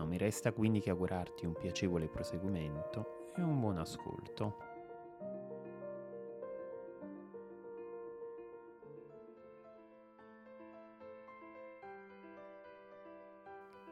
non 0.00 0.08
mi 0.08 0.16
resta 0.16 0.52
quindi 0.52 0.80
che 0.80 0.88
augurarti 0.88 1.44
un 1.44 1.52
piacevole 1.52 2.08
proseguimento 2.08 3.32
e 3.36 3.42
un 3.42 3.60
buon 3.60 3.76
ascolto. 3.76 4.56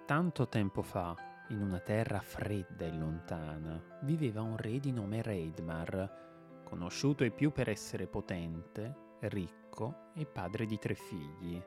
Tanto 0.06 0.48
tempo 0.48 0.80
fa, 0.80 1.14
in 1.50 1.60
una 1.60 1.80
terra 1.80 2.20
fredda 2.20 2.86
e 2.86 2.96
lontana, 2.96 3.98
viveva 4.04 4.40
un 4.40 4.56
re 4.56 4.80
di 4.80 4.90
nome 4.90 5.20
Reidmar, 5.20 6.62
conosciuto 6.64 7.22
ai 7.22 7.32
più 7.32 7.52
per 7.52 7.68
essere 7.68 8.06
potente, 8.06 9.16
ricco 9.20 10.12
e 10.14 10.24
padre 10.24 10.64
di 10.64 10.78
tre 10.78 10.94
figli. 10.94 11.62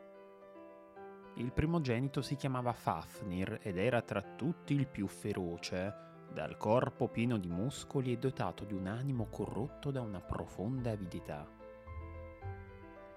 Il 1.35 1.53
primogenito 1.53 2.21
si 2.21 2.35
chiamava 2.35 2.73
Fafnir 2.73 3.59
ed 3.62 3.77
era 3.77 4.02
tra 4.02 4.21
tutti 4.21 4.73
il 4.73 4.88
più 4.88 5.08
feroce, 5.08 6.09
dal 6.31 6.57
corpo 6.57 7.07
pieno 7.07 7.38
di 7.38 7.49
muscoli 7.49 8.12
e 8.12 8.17
dotato 8.17 8.63
di 8.65 8.73
un 8.73 8.88
animo 8.88 9.27
corrotto 9.29 9.91
da 9.91 10.01
una 10.01 10.20
profonda 10.20 10.91
avidità. 10.91 11.48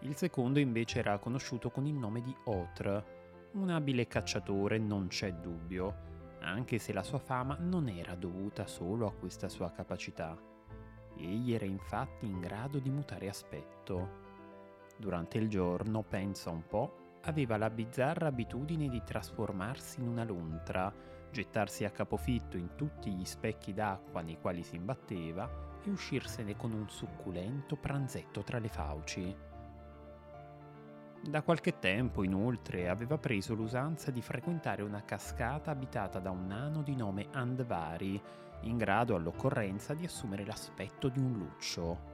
Il 0.01 0.17
secondo 0.17 0.59
invece 0.59 0.98
era 1.01 1.19
conosciuto 1.19 1.71
con 1.71 1.87
il 1.87 1.95
nome 1.95 2.21
di 2.21 2.34
Otr, 2.45 3.05
un 3.53 3.71
abile 3.71 4.06
cacciatore 4.06 4.78
non 4.78 5.06
c'è 5.09 5.33
dubbio, 5.33 6.12
anche 6.41 6.78
se 6.78 6.93
la 6.93 7.03
sua 7.03 7.19
fama 7.19 7.56
non 7.59 7.89
era 7.89 8.15
dovuta 8.15 8.67
solo 8.67 9.06
a 9.06 9.12
questa 9.12 9.49
sua 9.49 9.71
capacità. 9.71 10.37
Egli 11.17 11.53
era 11.53 11.65
infatti 11.65 12.27
in 12.27 12.41
grado 12.41 12.78
di 12.78 12.91
mutare 12.91 13.28
aspetto. 13.28 14.23
Durante 14.97 15.39
il 15.39 15.49
giorno, 15.49 16.03
pensa 16.03 16.51
un 16.51 16.67
po', 16.67 17.03
aveva 17.25 17.56
la 17.56 17.70
bizzarra 17.70 18.27
abitudine 18.27 18.89
di 18.89 19.03
trasformarsi 19.03 20.00
in 20.00 20.08
una 20.08 20.25
lontra, 20.25 20.92
gettarsi 21.31 21.84
a 21.84 21.91
capofitto 21.91 22.56
in 22.56 22.75
tutti 22.77 23.12
gli 23.12 23.25
specchi 23.25 23.72
d'acqua 23.72 24.20
nei 24.20 24.39
quali 24.41 24.62
si 24.62 24.77
imbatteva 24.77 25.48
e 25.83 25.91
uscirsene 25.91 26.56
con 26.56 26.72
un 26.72 26.89
succulento 26.89 27.77
pranzetto 27.77 28.42
tra 28.42 28.58
le 28.58 28.69
fauci. 28.69 29.36
Da 31.22 31.42
qualche 31.42 31.78
tempo, 31.78 32.22
inoltre, 32.22 32.89
aveva 32.91 33.16
preso 33.16 33.55
l'usanza 33.55 34.11
di 34.11 34.20
frequentare 34.20 34.83
una 34.83 35.05
cascata 35.05 35.70
abitata 35.70 36.19
da 36.19 36.31
un 36.31 36.47
nano 36.47 36.83
di 36.83 36.94
nome 36.94 37.28
Andvari, 37.33 38.20
in 38.61 38.77
grado 38.77 39.14
all'occorrenza 39.14 39.94
di 39.94 40.05
assumere 40.05 40.44
l'aspetto 40.44 41.09
di 41.09 41.19
un 41.19 41.33
luccio. 41.33 42.14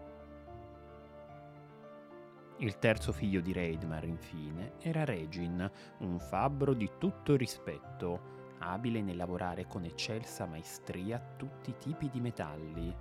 Il 2.62 2.78
terzo 2.78 3.12
figlio 3.12 3.40
di 3.40 3.54
Reidmar, 3.54 4.04
infine, 4.04 4.72
era 4.80 5.02
Regin, 5.04 5.70
un 6.00 6.18
fabbro 6.18 6.74
di 6.74 6.90
tutto 6.98 7.34
rispetto, 7.34 8.56
abile 8.58 9.00
nel 9.00 9.16
lavorare 9.16 9.66
con 9.66 9.84
eccelsa 9.84 10.44
maestria 10.44 11.18
tutti 11.38 11.70
i 11.70 11.76
tipi 11.78 12.10
di 12.10 12.20
metalli, 12.20 12.94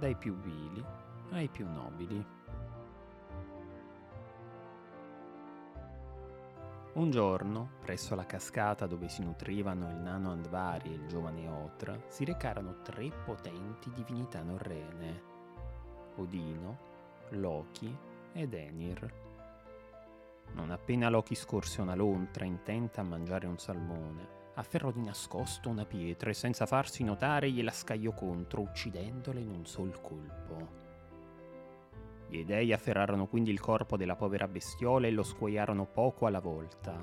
dai 0.00 0.16
più 0.16 0.34
vili 0.40 0.84
ai 1.30 1.48
più 1.48 1.68
nobili. 1.68 2.26
Un 6.94 7.10
giorno, 7.12 7.70
presso 7.82 8.16
la 8.16 8.26
cascata 8.26 8.88
dove 8.88 9.08
si 9.08 9.22
nutrivano 9.22 9.88
il 9.88 9.98
nano 9.98 10.32
Andvari 10.32 10.90
e 10.90 10.94
il 10.94 11.06
giovane 11.06 11.46
Otra, 11.46 11.96
si 12.08 12.24
recarono 12.24 12.82
tre 12.82 13.12
potenti 13.24 13.88
divinità 13.92 14.42
norrene, 14.42 15.22
Odino, 16.16 16.78
Loki 17.30 18.14
ed 18.36 18.52
Enir. 18.52 19.12
Non 20.52 20.70
appena 20.70 21.08
Loki 21.08 21.34
scorse 21.34 21.80
una 21.80 21.94
lontra 21.94 22.44
intenta 22.44 23.00
a 23.00 23.04
mangiare 23.04 23.46
un 23.46 23.58
salmone, 23.58 24.28
afferrò 24.54 24.90
di 24.90 25.02
nascosto 25.02 25.68
una 25.68 25.84
pietra 25.84 26.30
e 26.30 26.34
senza 26.34 26.66
farsi 26.66 27.02
notare 27.02 27.50
gliela 27.50 27.72
scagliò 27.72 28.12
contro, 28.12 28.60
uccidendola 28.60 29.40
in 29.40 29.50
un 29.50 29.66
sol 29.66 30.00
colpo. 30.00 30.84
Gli 32.28 32.44
dei 32.44 32.72
afferrarono 32.72 33.26
quindi 33.26 33.50
il 33.50 33.60
corpo 33.60 33.96
della 33.96 34.16
povera 34.16 34.48
bestiola 34.48 35.06
e 35.06 35.12
lo 35.12 35.22
scuoiarono 35.22 35.86
poco 35.86 36.26
alla 36.26 36.40
volta. 36.40 36.98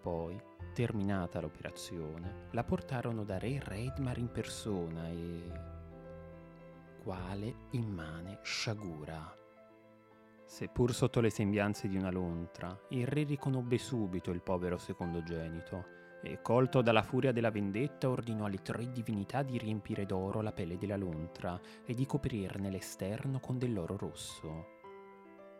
Poi, 0.00 0.40
terminata 0.72 1.40
l'operazione, 1.40 2.48
la 2.52 2.64
portarono 2.64 3.24
da 3.24 3.38
re 3.38 3.60
Redmar 3.62 4.16
in 4.16 4.30
persona 4.30 5.08
e... 5.08 5.52
quale 7.02 7.54
immane 7.70 8.38
sciagura. 8.42 9.36
Seppur 10.48 10.94
sotto 10.94 11.20
le 11.20 11.28
sembianze 11.28 11.88
di 11.88 11.98
una 11.98 12.10
lontra, 12.10 12.76
il 12.88 13.06
re 13.06 13.24
riconobbe 13.24 13.76
subito 13.76 14.30
il 14.30 14.40
povero 14.40 14.78
secondogenito 14.78 15.84
e, 16.22 16.40
colto 16.40 16.80
dalla 16.80 17.02
furia 17.02 17.32
della 17.32 17.50
vendetta, 17.50 18.08
ordinò 18.08 18.46
alle 18.46 18.62
tre 18.62 18.90
divinità 18.90 19.42
di 19.42 19.58
riempire 19.58 20.06
d'oro 20.06 20.40
la 20.40 20.50
pelle 20.52 20.78
della 20.78 20.96
lontra 20.96 21.60
e 21.84 21.92
di 21.92 22.06
coprirne 22.06 22.70
l'esterno 22.70 23.40
con 23.40 23.58
dell'oro 23.58 23.98
rosso. 23.98 24.66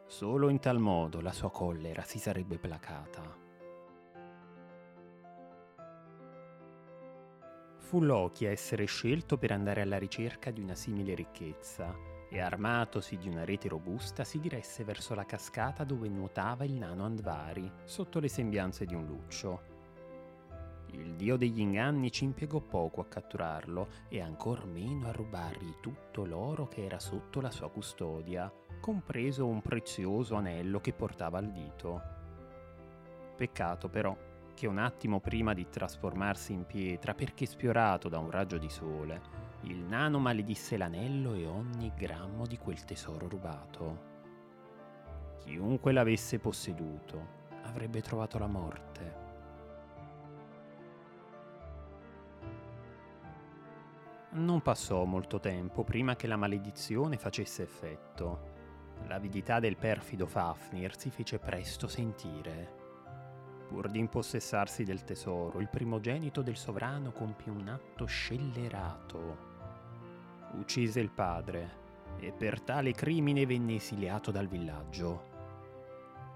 Solo 0.06 0.48
in 0.48 0.58
tal 0.58 0.78
modo 0.78 1.20
la 1.20 1.32
sua 1.32 1.50
collera 1.50 2.02
si 2.02 2.18
sarebbe 2.18 2.56
placata. 2.56 3.36
Fu 7.76 8.00
Loki 8.00 8.46
a 8.46 8.50
essere 8.50 8.86
scelto 8.86 9.36
per 9.36 9.52
andare 9.52 9.82
alla 9.82 9.98
ricerca 9.98 10.50
di 10.50 10.62
una 10.62 10.74
simile 10.74 11.14
ricchezza 11.14 12.16
e 12.30 12.40
armatosi 12.40 13.16
di 13.16 13.28
una 13.28 13.44
rete 13.44 13.68
robusta 13.68 14.24
si 14.24 14.38
diresse 14.38 14.84
verso 14.84 15.14
la 15.14 15.24
cascata 15.24 15.84
dove 15.84 16.08
nuotava 16.08 16.64
il 16.64 16.74
nano 16.74 17.04
Andvari, 17.04 17.70
sotto 17.84 18.20
le 18.20 18.28
sembianze 18.28 18.84
di 18.84 18.94
un 18.94 19.06
luccio. 19.06 19.76
Il 20.92 21.14
dio 21.14 21.36
degli 21.36 21.60
inganni 21.60 22.10
ci 22.10 22.24
impiegò 22.24 22.60
poco 22.60 23.00
a 23.00 23.06
catturarlo 23.06 23.88
e 24.08 24.20
ancor 24.20 24.66
meno 24.66 25.08
a 25.08 25.12
rubargli 25.12 25.74
tutto 25.80 26.24
l'oro 26.24 26.66
che 26.66 26.84
era 26.84 26.98
sotto 26.98 27.40
la 27.40 27.50
sua 27.50 27.70
custodia, 27.70 28.50
compreso 28.80 29.46
un 29.46 29.60
prezioso 29.60 30.34
anello 30.34 30.80
che 30.80 30.92
portava 30.92 31.38
al 31.38 31.50
dito. 31.50 32.02
Peccato 33.36 33.88
però 33.88 34.16
che 34.54 34.66
un 34.66 34.78
attimo 34.78 35.20
prima 35.20 35.54
di 35.54 35.68
trasformarsi 35.68 36.52
in 36.52 36.66
pietra, 36.66 37.14
perché 37.14 37.46
sfiorato 37.46 38.08
da 38.08 38.18
un 38.18 38.30
raggio 38.30 38.58
di 38.58 38.68
sole, 38.68 39.47
il 39.62 39.78
nano 39.82 40.18
maledisse 40.18 40.76
l'anello 40.76 41.34
e 41.34 41.46
ogni 41.46 41.92
grammo 41.96 42.46
di 42.46 42.58
quel 42.58 42.84
tesoro 42.84 43.28
rubato. 43.28 44.06
Chiunque 45.38 45.92
l'avesse 45.92 46.38
posseduto 46.38 47.36
avrebbe 47.64 48.00
trovato 48.00 48.38
la 48.38 48.46
morte. 48.46 49.26
Non 54.30 54.62
passò 54.62 55.04
molto 55.04 55.40
tempo 55.40 55.82
prima 55.82 56.14
che 56.14 56.28
la 56.28 56.36
maledizione 56.36 57.16
facesse 57.16 57.62
effetto. 57.62 58.56
L'avidità 59.06 59.58
del 59.58 59.76
perfido 59.76 60.26
Fafnir 60.26 60.96
si 60.96 61.10
fece 61.10 61.38
presto 61.38 61.88
sentire. 61.88 62.76
Pur 63.66 63.88
di 63.88 63.98
impossessarsi 63.98 64.84
del 64.84 65.02
tesoro, 65.02 65.60
il 65.60 65.68
primogenito 65.68 66.42
del 66.42 66.56
sovrano 66.56 67.10
compì 67.10 67.48
un 67.50 67.68
atto 67.68 68.06
scellerato 68.06 69.47
uccise 70.52 71.00
il 71.00 71.10
padre 71.10 71.86
e 72.18 72.32
per 72.32 72.60
tale 72.60 72.92
crimine 72.92 73.46
venne 73.46 73.76
esiliato 73.76 74.30
dal 74.30 74.48
villaggio. 74.48 75.36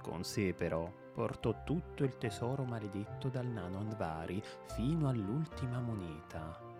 Con 0.03 0.25
sé 0.25 0.53
però 0.55 0.91
portò 1.12 1.62
tutto 1.64 2.05
il 2.05 2.17
tesoro 2.19 2.64
maledetto 2.64 3.29
dal 3.29 3.47
nano 3.47 3.79
Andvari 3.79 4.43
fino 4.75 5.09
all'ultima 5.09 5.81
moneta. 5.81 6.70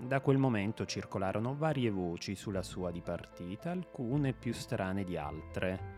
Da 0.00 0.20
quel 0.20 0.38
momento 0.38 0.84
circolarono 0.86 1.56
varie 1.56 1.90
voci 1.90 2.36
sulla 2.36 2.62
sua 2.62 2.92
dipartita, 2.92 3.72
alcune 3.72 4.32
più 4.32 4.52
strane 4.52 5.02
di 5.02 5.16
altre. 5.16 5.96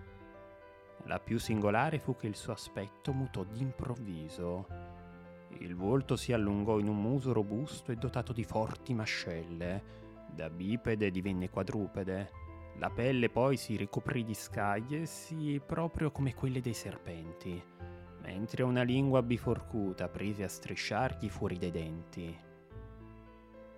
La 1.04 1.18
più 1.18 1.38
singolare 1.38 1.98
fu 1.98 2.16
che 2.16 2.26
il 2.26 2.34
suo 2.34 2.52
aspetto 2.52 3.12
mutò 3.12 3.44
d'improvviso 3.44 4.79
il 5.58 5.74
volto 5.74 6.16
si 6.16 6.32
allungò 6.32 6.78
in 6.78 6.88
un 6.88 7.00
muso 7.00 7.32
robusto 7.32 7.92
e 7.92 7.96
dotato 7.96 8.32
di 8.32 8.44
forti 8.44 8.94
mascelle. 8.94 9.98
Da 10.32 10.48
bipede 10.48 11.10
divenne 11.10 11.50
quadrupede. 11.50 12.30
La 12.78 12.88
pelle 12.88 13.28
poi 13.28 13.56
si 13.56 13.76
ricoprì 13.76 14.24
di 14.24 14.34
scaglie, 14.34 15.04
sì, 15.04 15.60
proprio 15.64 16.10
come 16.10 16.34
quelle 16.34 16.60
dei 16.60 16.72
serpenti, 16.72 17.62
mentre 18.22 18.62
una 18.62 18.82
lingua 18.82 19.22
biforcuta 19.22 20.08
prese 20.08 20.44
a 20.44 20.48
strisciargli 20.48 21.28
fuori 21.28 21.58
dai 21.58 21.70
denti. 21.70 22.38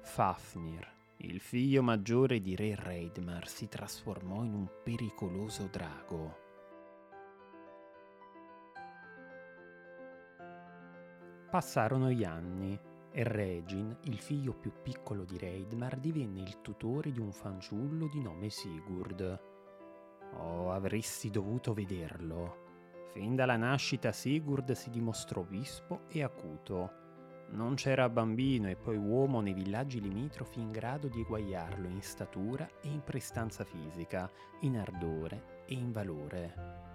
Fafnir, 0.03 0.87
il 1.19 1.41
figlio 1.41 1.83
maggiore 1.83 2.41
di 2.41 2.55
re 2.55 2.77
Reidmar, 2.77 3.49
si 3.49 3.69
trasformò 3.69 4.45
in 4.45 4.55
un 4.55 4.69
pericoloso 4.85 5.69
drago. 5.71 6.52
Passarono 11.53 12.11
gli 12.11 12.25
anni 12.25 12.81
e 13.11 13.25
Regin, 13.25 13.95
il 14.05 14.19
figlio 14.19 14.55
più 14.55 14.73
piccolo 14.83 15.25
di 15.25 15.37
Reidmar, 15.37 15.99
divenne 15.99 16.41
il 16.41 16.63
tutore 16.63 17.13
di 17.13 17.21
un 17.21 17.31
fanciullo 17.31 18.09
di 18.09 18.23
nome 18.23 18.49
Sigurd. 18.49 19.41
Oh, 20.39 20.73
avresti 20.73 21.29
dovuto 21.29 21.75
vederlo. 21.75 22.57
Fin 23.13 23.35
dalla 23.35 23.59
nascita 23.59 24.13
Sigurd 24.13 24.73
si 24.73 24.89
dimostrò 24.89 25.43
vispo 25.43 26.05
e 26.09 26.23
acuto. 26.23 26.91
Non 27.51 27.75
c'era 27.75 28.09
bambino 28.09 28.71
e 28.71 28.77
poi 28.77 28.97
uomo 28.97 29.43
nei 29.43 29.53
villaggi 29.53 30.01
limitrofi 30.01 30.59
in 30.59 30.71
grado 30.71 31.09
di 31.09 31.21
eguagliarlo 31.21 31.87
in 31.87 32.01
statura 32.01 32.67
e 32.81 32.89
in 32.89 33.05
prestanza 33.05 33.63
fisica, 33.63 34.27
in 34.61 34.79
ardore 34.79 35.65
e 35.67 35.75
in 35.75 35.93
valore. 35.93 36.92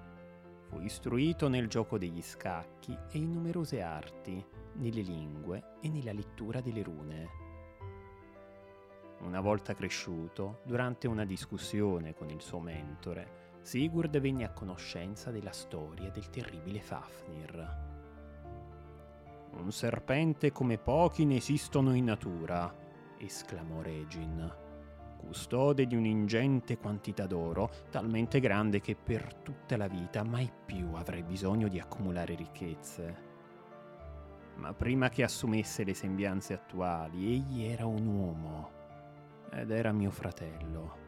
Fu 0.67 0.81
istruito 0.81 1.47
nel 1.47 1.69
gioco 1.69 1.97
degli 1.97 2.21
scacchi 2.21 2.91
e 2.91 3.17
in 3.17 3.31
numerose 3.31 3.81
arti, 3.81 4.45
nelle 4.73 5.01
lingue 5.01 5.77
e 5.81 5.87
nella 5.87 6.11
lettura 6.11 6.59
delle 6.59 6.83
rune. 6.83 7.29
Una 9.21 9.39
volta 9.39 9.73
cresciuto, 9.73 10.59
durante 10.65 11.07
una 11.07 11.23
discussione 11.25 12.13
con 12.13 12.29
il 12.29 12.41
suo 12.41 12.59
mentore, 12.59 13.55
Sigurd 13.61 14.19
venne 14.19 14.43
a 14.43 14.51
conoscenza 14.51 15.31
della 15.31 15.51
storia 15.51 16.11
del 16.11 16.29
terribile 16.29 16.81
Fafnir. 16.81 17.85
Un 19.53 19.71
serpente 19.71 20.51
come 20.51 20.77
pochi 20.77 21.25
ne 21.25 21.37
esistono 21.37 21.95
in 21.95 22.05
natura, 22.05 22.73
esclamò 23.17 23.81
Regin 23.81 24.65
custode 25.17 25.85
di 25.85 25.95
un'ingente 25.95 26.77
quantità 26.77 27.25
d'oro, 27.25 27.69
talmente 27.89 28.39
grande 28.39 28.79
che 28.79 28.95
per 28.95 29.33
tutta 29.35 29.75
la 29.75 29.87
vita 29.87 30.23
mai 30.23 30.49
più 30.65 30.93
avrei 30.93 31.23
bisogno 31.23 31.67
di 31.67 31.79
accumulare 31.79 32.35
ricchezze. 32.35 33.25
Ma 34.55 34.73
prima 34.73 35.09
che 35.09 35.23
assumesse 35.23 35.83
le 35.83 35.93
sembianze 35.93 36.53
attuali, 36.53 37.33
egli 37.33 37.63
era 37.63 37.85
un 37.85 38.05
uomo 38.07 38.71
ed 39.51 39.71
era 39.71 39.91
mio 39.91 40.11
fratello. 40.11 41.05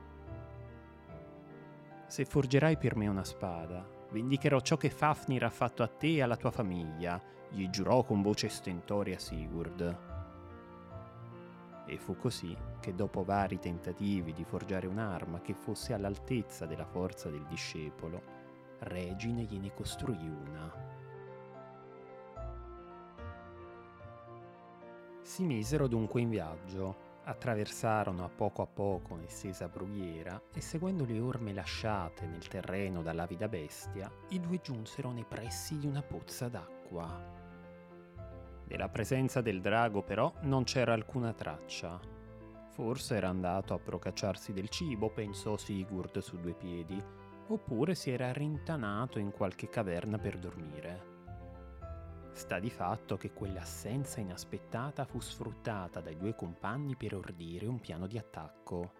Se 2.08 2.26
forgerai 2.26 2.78
per 2.78 2.96
me 2.96 3.08
una 3.08 3.24
spada, 3.24 3.88
vendicherò 4.12 4.60
ciò 4.62 4.78
che 4.78 4.90
Fafnir 4.90 5.44
ha 5.44 5.50
fatto 5.50 5.84
a 5.84 5.88
te 5.88 6.16
e 6.16 6.22
alla 6.22 6.38
tua 6.38 6.52
famiglia, 6.52 7.22
gli 7.50 7.70
giurò 7.70 8.04
con 8.04 8.22
voce 8.22 8.50
stentoria 8.50 9.18
Sigurd. 9.18 10.09
E 11.86 11.98
fu 11.98 12.16
così 12.16 12.56
che 12.80 12.94
dopo 12.94 13.24
vari 13.24 13.60
tentativi 13.60 14.34
di 14.34 14.44
forgiare 14.44 14.88
un'arma 14.88 15.42
che 15.42 15.54
fosse 15.54 15.94
all'altezza 15.94 16.66
della 16.66 16.86
forza 16.86 17.30
del 17.30 17.46
discepolo, 17.46 18.22
Regine 18.80 19.44
gliene 19.44 19.74
costruì 19.74 20.30
una. 20.30 20.72
Si 25.22 25.44
misero 25.44 25.88
dunque 25.88 26.22
in 26.22 26.30
viaggio, 26.30 27.08
attraversarono 27.26 28.24
a 28.24 28.30
poco 28.30 28.62
a 28.64 28.68
poco 28.68 29.14
un'estesa 29.14 29.68
brughiera 29.68 30.42
e 30.54 30.62
seguendo 30.62 31.06
le 31.06 31.20
orme 31.20 31.54
lasciate 31.54 32.26
nel 32.26 32.48
terreno 32.48 33.04
dall'avida 33.04 33.48
bestia, 33.48 34.12
i 34.30 34.40
due 34.40 34.60
giunsero 34.62 35.12
nei 35.12 35.26
pressi 35.26 35.78
di 35.78 35.86
una 35.86 36.02
pozza 36.02 36.48
d'acqua. 36.48 37.39
Della 38.70 38.88
presenza 38.88 39.42
del 39.42 39.62
drago 39.62 40.04
però 40.04 40.32
non 40.42 40.64
c'era 40.64 40.94
alcuna 40.94 41.34
traccia. 41.34 42.00
Forse 42.70 43.16
era 43.16 43.28
andato 43.28 43.74
a 43.74 43.80
procacciarsi 43.80 44.54
del 44.54 44.70
cibo, 44.70 45.10
pensò 45.10 45.58
Sigurd 45.58 46.20
su 46.20 46.40
due 46.40 46.54
piedi, 46.54 47.04
oppure 47.48 47.96
si 47.96 48.12
era 48.12 48.32
rintanato 48.32 49.18
in 49.18 49.32
qualche 49.32 49.70
caverna 49.70 50.20
per 50.20 50.38
dormire. 50.38 51.08
Sta 52.32 52.60
di 52.60 52.70
fatto 52.70 53.18
che 53.18 53.34
quell'assenza 53.34 54.20
inaspettata 54.20 55.04
fu 55.04 55.20
sfruttata 55.20 56.00
dai 56.00 56.16
due 56.16 56.36
compagni 56.36 56.96
per 56.96 57.16
ordire 57.16 57.66
un 57.66 57.80
piano 57.80 58.06
di 58.06 58.20
attacco. 58.20 58.99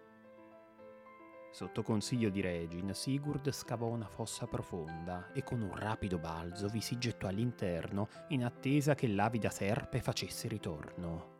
Sotto 1.52 1.82
consiglio 1.82 2.30
di 2.30 2.40
Regin, 2.40 2.94
Sigurd 2.94 3.50
scavò 3.50 3.88
una 3.88 4.06
fossa 4.06 4.46
profonda 4.46 5.32
e 5.32 5.42
con 5.42 5.60
un 5.60 5.74
rapido 5.74 6.16
balzo 6.16 6.68
vi 6.68 6.80
si 6.80 6.96
gettò 6.96 7.26
all'interno 7.26 8.08
in 8.28 8.44
attesa 8.44 8.94
che 8.94 9.08
l'avida 9.08 9.50
serpe 9.50 10.00
facesse 10.00 10.46
ritorno. 10.46 11.38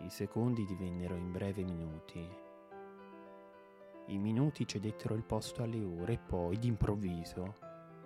I 0.00 0.10
secondi 0.10 0.66
divennero 0.66 1.16
in 1.16 1.32
breve 1.32 1.64
minuti. 1.64 2.28
I 4.08 4.18
minuti 4.18 4.66
cedettero 4.66 5.14
il 5.14 5.24
posto 5.24 5.62
alle 5.62 5.82
ore 5.82 6.12
e 6.12 6.18
poi, 6.18 6.58
d'improvviso, 6.58 7.54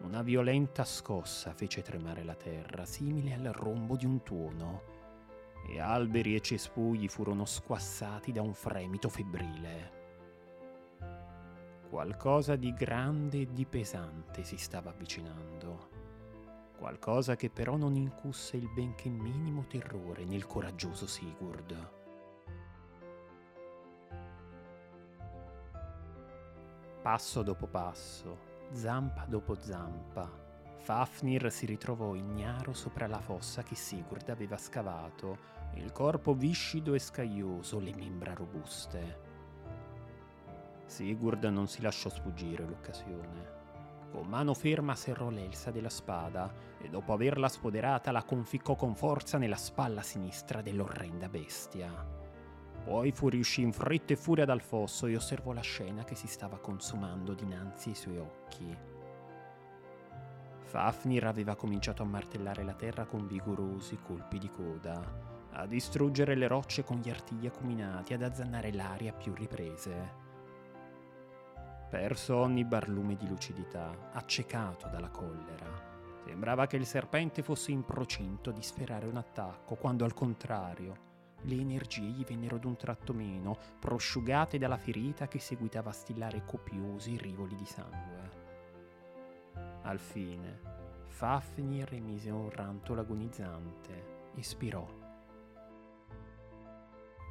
una 0.02 0.22
violenta 0.22 0.84
scossa 0.84 1.54
fece 1.54 1.82
tremare 1.82 2.22
la 2.22 2.34
terra, 2.34 2.84
simile 2.84 3.34
al 3.34 3.52
rombo 3.52 3.96
di 3.96 4.06
un 4.06 4.22
tuono 4.22 4.91
e 5.66 5.80
alberi 5.80 6.34
e 6.34 6.40
cespugli 6.40 7.08
furono 7.08 7.44
squassati 7.44 8.32
da 8.32 8.42
un 8.42 8.54
fremito 8.54 9.08
febbrile. 9.08 10.00
Qualcosa 11.88 12.56
di 12.56 12.72
grande 12.72 13.42
e 13.42 13.52
di 13.52 13.66
pesante 13.66 14.44
si 14.44 14.56
stava 14.56 14.90
avvicinando, 14.90 15.88
qualcosa 16.78 17.36
che 17.36 17.50
però 17.50 17.76
non 17.76 17.94
incusse 17.96 18.56
il 18.56 18.68
benché 18.68 19.08
minimo 19.08 19.66
terrore 19.66 20.24
nel 20.24 20.46
coraggioso 20.46 21.06
Sigurd. 21.06 21.90
Passo 27.02 27.42
dopo 27.42 27.66
passo, 27.66 28.38
zampa 28.70 29.26
dopo 29.26 29.54
zampa, 29.60 30.41
Fafnir 30.82 31.52
si 31.52 31.64
ritrovò 31.64 32.16
ignaro 32.16 32.72
sopra 32.72 33.06
la 33.06 33.20
fossa 33.20 33.62
che 33.62 33.76
Sigurd 33.76 34.28
aveva 34.30 34.56
scavato, 34.56 35.38
il 35.74 35.92
corpo 35.92 36.34
viscido 36.34 36.94
e 36.94 36.98
scaglioso, 36.98 37.78
le 37.78 37.94
membra 37.94 38.34
robuste. 38.34 39.20
Sigurd 40.86 41.44
non 41.44 41.68
si 41.68 41.82
lasciò 41.82 42.08
sfuggire 42.08 42.66
l'occasione. 42.66 43.60
Con 44.10 44.26
mano 44.26 44.54
ferma 44.54 44.96
serrò 44.96 45.30
l'elsa 45.30 45.70
della 45.70 45.88
spada 45.88 46.52
e 46.78 46.88
dopo 46.88 47.12
averla 47.12 47.48
spoderata 47.48 48.10
la 48.10 48.24
conficcò 48.24 48.74
con 48.74 48.96
forza 48.96 49.38
nella 49.38 49.54
spalla 49.54 50.02
sinistra 50.02 50.62
dell'orrenda 50.62 51.28
bestia. 51.28 51.90
Poi 52.84 53.12
fuoriuscì 53.12 53.62
in 53.62 53.72
fretta 53.72 54.14
e 54.14 54.16
furia 54.16 54.44
dal 54.44 54.60
fosso 54.60 55.06
e 55.06 55.14
osservò 55.14 55.52
la 55.52 55.60
scena 55.60 56.02
che 56.02 56.16
si 56.16 56.26
stava 56.26 56.58
consumando 56.58 57.34
dinanzi 57.34 57.90
ai 57.90 57.94
suoi 57.94 58.18
occhi. 58.18 58.76
Fafnir 60.72 61.26
aveva 61.26 61.54
cominciato 61.54 62.02
a 62.02 62.06
martellare 62.06 62.62
la 62.62 62.72
terra 62.72 63.04
con 63.04 63.26
vigorosi 63.26 63.98
colpi 63.98 64.38
di 64.38 64.48
coda, 64.48 65.02
a 65.50 65.66
distruggere 65.66 66.34
le 66.34 66.46
rocce 66.46 66.82
con 66.82 66.96
gli 66.96 67.10
artigli 67.10 67.46
acuminati, 67.46 68.14
ad 68.14 68.22
azzannare 68.22 68.72
l'aria 68.72 69.10
a 69.10 69.14
più 69.14 69.34
riprese. 69.34 70.20
Perso 71.90 72.36
ogni 72.36 72.64
barlume 72.64 73.16
di 73.16 73.28
lucidità, 73.28 74.08
accecato 74.12 74.88
dalla 74.88 75.10
collera, 75.10 75.66
sembrava 76.24 76.66
che 76.66 76.76
il 76.76 76.86
serpente 76.86 77.42
fosse 77.42 77.70
in 77.70 77.84
procinto 77.84 78.50
di 78.50 78.62
sferrare 78.62 79.04
un 79.04 79.18
attacco, 79.18 79.74
quando 79.74 80.06
al 80.06 80.14
contrario 80.14 81.10
le 81.42 81.54
energie 81.54 82.00
gli 82.00 82.24
vennero 82.24 82.56
d'un 82.56 82.76
tratto 82.76 83.12
meno, 83.12 83.58
prosciugate 83.78 84.56
dalla 84.56 84.78
ferita 84.78 85.28
che 85.28 85.38
seguitava 85.38 85.90
a 85.90 85.92
stillare 85.92 86.46
copiosi 86.46 87.18
rivoli 87.18 87.56
di 87.56 87.66
sangue. 87.66 88.41
Al 89.82 89.98
fine, 89.98 90.60
Fafnir 91.06 91.92
emise 91.92 92.30
un 92.30 92.50
rantolo 92.50 93.00
agonizzante 93.00 94.30
e 94.34 94.42
spirò. 94.42 94.86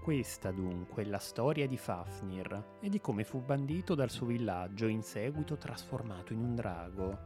Questa 0.03 0.51
dunque 0.51 1.03
è 1.03 1.05
la 1.05 1.19
storia 1.19 1.67
di 1.67 1.77
Fafnir 1.77 2.77
e 2.81 2.89
di 2.89 2.99
come 2.99 3.23
fu 3.23 3.39
bandito 3.41 3.95
dal 3.95 4.09
suo 4.09 4.25
villaggio 4.25 4.85
e 4.85 4.89
in 4.89 5.01
seguito 5.01 5.57
trasformato 5.57 6.33
in 6.33 6.39
un 6.39 6.55
drago, 6.55 7.19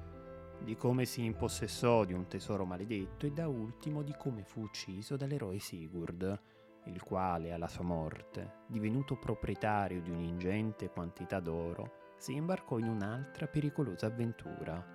di 0.60 0.76
come 0.76 1.06
si 1.06 1.24
impossessò 1.24 2.04
di 2.04 2.14
un 2.14 2.28
tesoro 2.28 2.66
maledetto 2.66 3.26
e 3.26 3.32
da 3.32 3.48
ultimo 3.48 4.04
di 4.04 4.14
come 4.18 4.44
fu 4.44 4.62
ucciso 4.62 5.18
dall'eroe 5.18 5.58
Sigurd, 5.60 6.42
il 6.86 7.02
quale 7.02 7.52
alla 7.52 7.68
sua 7.68 7.84
morte, 7.84 8.60
divenuto 8.68 9.18
proprietario 9.18 10.02
di 10.02 10.12
un'ingente 10.12 10.90
quantità 10.90 11.40
d'oro, 11.40 12.14
si 12.18 12.34
imbarcò 12.36 12.78
in 12.78 12.88
un'altra 12.88 13.48
pericolosa 13.48 14.06
avventura 14.06 14.95